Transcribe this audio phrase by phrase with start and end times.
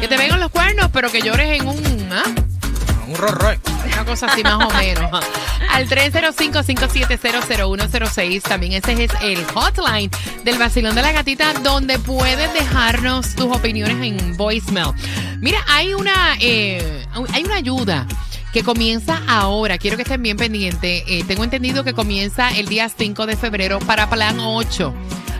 [0.00, 2.08] Que te vengan los cuernos, pero que llores en un...
[2.12, 2.24] ¿ah?
[3.06, 3.60] Un Rolls.
[3.86, 5.10] Una cosa así más o menos.
[5.70, 8.42] Al 305-5700106.
[8.42, 10.10] También ese es el hotline
[10.44, 14.90] del vacilón de la gatita donde puedes dejarnos tus opiniones en voicemail.
[15.40, 18.06] Mira, hay una, eh, hay una ayuda
[18.52, 19.78] que comienza ahora.
[19.78, 21.04] Quiero que estén bien pendientes.
[21.06, 24.92] Eh, tengo entendido que comienza el día 5 de febrero para Plan 8.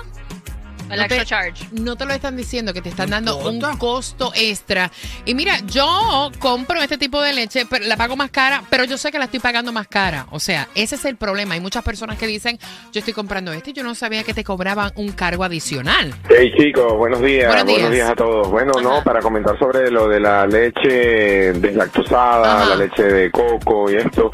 [0.93, 1.67] El No te- extra charge.
[1.71, 4.91] No te lo están diciendo, que te están dando un costo extra.
[5.25, 8.97] Y mira, yo compro este tipo de leche, pero la pago más cara, pero yo
[8.97, 10.27] sé que la estoy pagando más cara.
[10.31, 11.55] O sea, ese es el problema.
[11.55, 12.57] Hay muchas personas que dicen,
[12.91, 16.13] yo estoy comprando este y yo no sabía que te cobraban un cargo adicional.
[16.29, 18.09] Hey chicos, buenos días, Buenos buenos días.
[18.09, 18.49] a todos.
[18.49, 18.83] Bueno, Ajá.
[18.83, 22.69] no, para comentar sobre lo de la leche deslactosada, Ajá.
[22.69, 24.31] la leche de coco y esto,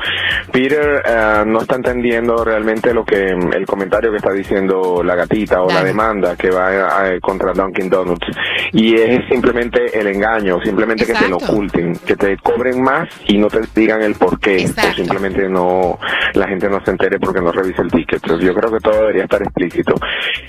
[0.52, 5.62] Peter eh, no está entendiendo realmente lo que el comentario que está diciendo la gatita
[5.62, 8.28] o la demanda que va a- contra Dunkin' Donuts
[8.74, 13.38] y es simplemente el engaño, simplemente que te lo oculten, que te cobren más y
[13.38, 14.92] no te digan el por qué, Exacto.
[14.92, 15.98] o simplemente no
[16.34, 18.22] la gente no se entere porque no revisa el ticket.
[18.22, 19.96] Pero yo creo que todo debería estar explícito.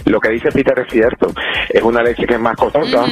[0.06, 1.32] Lo que dice Peter es cierto,
[1.68, 3.04] es una leche que es más costosa.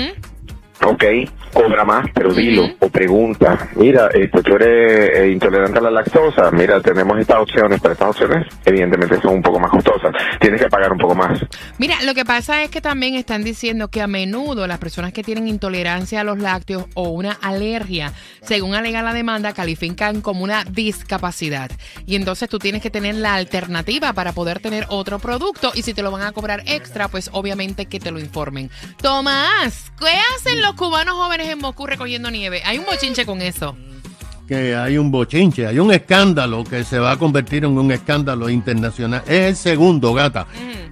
[0.91, 1.05] Ok,
[1.53, 3.69] cobra más, pero dilo o pregunta.
[3.77, 6.51] Mira, este, tú eres eh, intolerante a la lactosa.
[6.51, 10.13] Mira, tenemos estas opciones, pero estas opciones evidentemente son un poco más costosas.
[10.41, 11.45] Tienes que pagar un poco más.
[11.77, 15.23] Mira, lo que pasa es que también están diciendo que a menudo las personas que
[15.23, 20.65] tienen intolerancia a los lácteos o una alergia, según alega la demanda, califican como una
[20.65, 21.71] discapacidad.
[22.07, 25.93] Y entonces tú tienes que tener la alternativa para poder tener otro producto y si
[25.93, 28.71] te lo van a cobrar extra, pues obviamente que te lo informen.
[29.03, 32.63] Tomás, ¿qué hacen los cubanos jóvenes en Moscú recogiendo nieve?
[32.65, 33.77] Hay un bochinche con eso.
[34.47, 38.49] que hay un bochinche, hay un escándalo que se va a convertir en un escándalo
[38.49, 39.23] internacional.
[39.27, 40.47] Es el segundo, gata,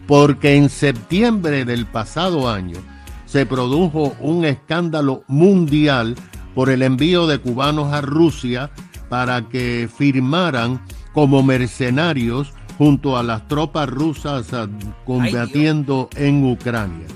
[0.06, 2.76] porque en septiembre del pasado año
[3.24, 6.16] se produjo un escándalo mundial
[6.54, 8.70] por el envío de cubanos a Rusia
[9.08, 14.68] para que firmaran como mercenarios junto a las tropas rusas ah,
[15.06, 17.06] combatiendo en Ucrania.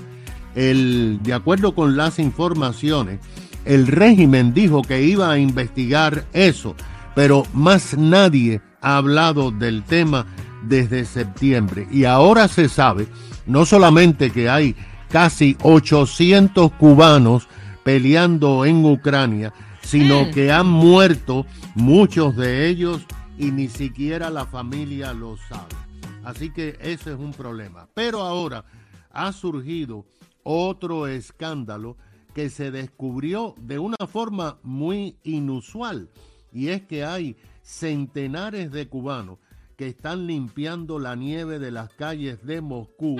[0.55, 3.19] El, de acuerdo con las informaciones,
[3.65, 6.75] el régimen dijo que iba a investigar eso,
[7.15, 10.25] pero más nadie ha hablado del tema
[10.63, 11.87] desde septiembre.
[11.91, 13.07] Y ahora se sabe
[13.45, 14.75] no solamente que hay
[15.09, 17.47] casi 800 cubanos
[17.83, 21.45] peleando en Ucrania, sino que han muerto
[21.75, 23.01] muchos de ellos
[23.37, 25.75] y ni siquiera la familia lo sabe.
[26.23, 27.87] Así que ese es un problema.
[27.93, 28.63] Pero ahora
[29.11, 30.05] ha surgido
[30.43, 31.97] otro escándalo
[32.33, 36.09] que se descubrió de una forma muy inusual
[36.53, 39.39] y es que hay centenares de cubanos
[39.77, 43.17] que están limpiando la nieve de las calles de Moscú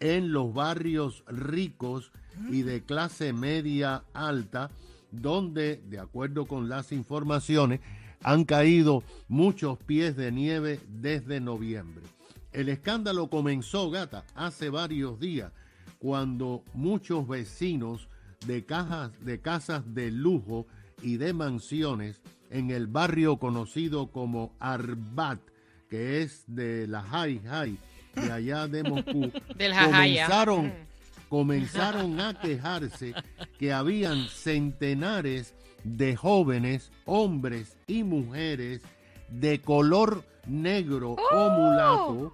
[0.00, 2.12] en los barrios ricos
[2.50, 4.70] y de clase media alta
[5.10, 7.80] donde, de acuerdo con las informaciones,
[8.22, 12.04] han caído muchos pies de nieve desde noviembre.
[12.52, 15.52] El escándalo comenzó, gata, hace varios días,
[16.06, 18.06] cuando muchos vecinos
[18.46, 20.64] de, cajas, de casas de lujo
[21.02, 25.40] y de mansiones en el barrio conocido como Arbat,
[25.90, 27.76] que es de la Hai Hai,
[28.14, 30.26] de allá de Moscú, Del Jajaya.
[30.26, 30.72] comenzaron,
[31.28, 33.12] comenzaron a quejarse
[33.58, 38.80] que habían centenares de jóvenes, hombres y mujeres
[39.28, 42.32] de color negro o mulato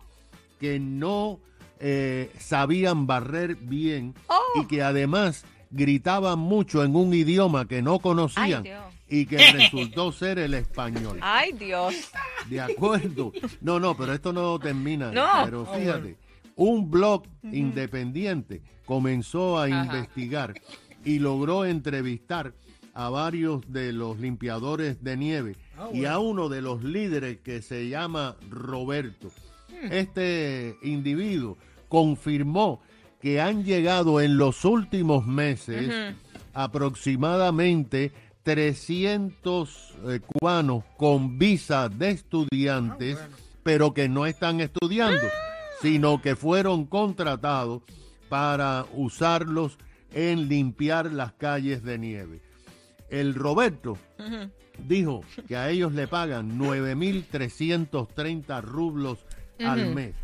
[0.61, 1.41] que no
[1.85, 4.15] eh, sabían barrer bien
[4.55, 8.73] y que además gritaban mucho en un idioma que no conocían Ay,
[9.09, 11.19] y que resultó ser el español.
[11.21, 11.93] Ay, Dios.
[12.49, 13.33] De acuerdo.
[13.61, 15.11] No, no, pero esto no termina.
[15.11, 15.27] No.
[15.45, 16.17] Pero fíjate,
[16.55, 20.55] un blog independiente comenzó a investigar
[21.05, 22.55] y logró entrevistar
[22.95, 25.57] a varios de los limpiadores de nieve
[25.93, 29.33] y a uno de los líderes que se llama Roberto.
[29.91, 31.59] Este individuo
[31.93, 32.81] confirmó
[33.21, 36.15] que han llegado en los últimos meses
[36.55, 38.13] aproximadamente
[38.45, 43.19] 300 eh, cubanos con visa de estudiantes,
[43.63, 45.21] pero que no están estudiando,
[45.83, 47.83] sino que fueron contratados
[48.31, 49.77] para usarlos
[50.15, 52.41] en limpiar las calles de nieve.
[53.11, 53.99] El Roberto
[54.89, 59.27] dijo que a ellos le pagan 9.330 rublos
[59.59, 60.15] al mes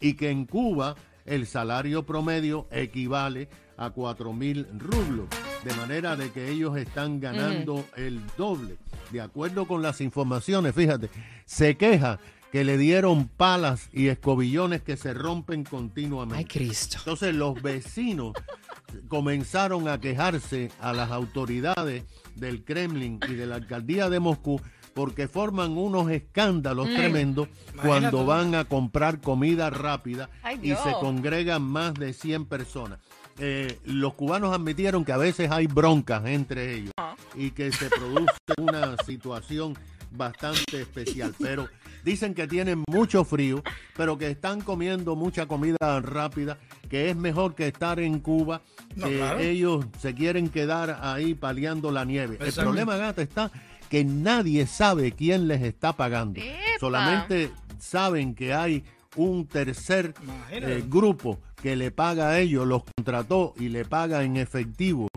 [0.00, 0.96] y que en Cuba
[1.28, 5.28] el salario promedio equivale a 4.000 rublos,
[5.64, 8.76] de manera de que ellos están ganando el doble.
[9.12, 11.10] De acuerdo con las informaciones, fíjate,
[11.46, 12.18] se queja
[12.52, 16.38] que le dieron palas y escobillones que se rompen continuamente.
[16.38, 16.96] Ay, Cristo.
[16.98, 18.32] Entonces los vecinos
[19.08, 22.04] comenzaron a quejarse a las autoridades
[22.34, 24.60] del Kremlin y de la alcaldía de Moscú
[24.98, 27.46] porque forman unos escándalos tremendos
[27.80, 32.98] cuando van a comprar comida rápida Ay, y se congregan más de 100 personas.
[33.38, 36.90] Eh, los cubanos admitieron que a veces hay broncas entre ellos
[37.36, 39.78] y que se produce una situación
[40.10, 41.68] bastante especial, pero
[42.02, 43.62] dicen que tienen mucho frío,
[43.96, 46.58] pero que están comiendo mucha comida rápida,
[46.90, 48.62] que es mejor que estar en Cuba,
[48.96, 49.38] No, que claro.
[49.38, 52.36] ellos se quieren quedar ahí paliando la nieve.
[52.40, 53.52] El problema, gata, está
[53.88, 56.40] que nadie sabe quién les está pagando.
[56.40, 56.80] Epa.
[56.80, 58.84] Solamente saben que hay
[59.16, 60.14] un tercer
[60.50, 65.08] eh, grupo que le paga a ellos, los contrató y le paga en efectivo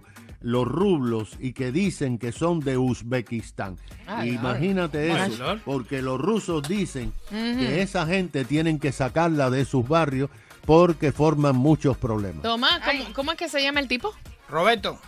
[0.42, 3.78] los rublos y que dicen que son de Uzbekistán.
[4.08, 5.32] Ay, Imagínate ay.
[5.32, 5.62] eso, Ay.
[5.64, 10.30] porque los rusos dicen que esa gente tienen que sacarla de sus barrios
[10.66, 12.42] porque forman muchos problemas.
[12.44, 14.14] Tomás, ¿cómo, cómo es que se llama el tipo?
[14.50, 15.00] Roberto,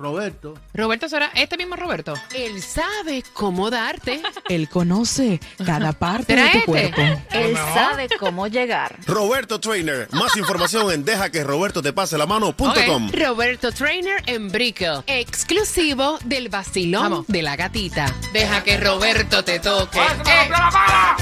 [0.00, 0.54] Roberto.
[0.72, 2.14] Roberto será este mismo Roberto.
[2.34, 4.22] Él sabe cómo darte.
[4.48, 7.02] Él conoce cada parte de tu cuerpo.
[7.32, 8.96] Él sabe cómo llegar.
[9.06, 10.08] Roberto Trainer.
[10.12, 13.10] Más información en deja que Roberto te pase la mano.com.
[13.12, 15.04] Roberto Trainer en Brico.
[15.06, 18.06] Exclusivo del vacilón de la gatita.
[18.32, 19.98] Deja que Roberto te toque.
[19.98, 20.48] Eh.
[20.48, 21.16] La mala!